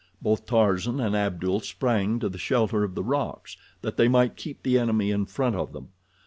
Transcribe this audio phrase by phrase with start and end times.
[0.19, 4.63] Both Tarzan and Abdul sprang to the shelter of the rocks, that they might keep
[4.63, 5.89] the enemy in front of them.